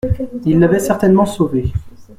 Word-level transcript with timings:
Il 0.47 0.57
l'avait 0.59 0.79
certainement 0.79 1.27
sauvé. 1.27 1.71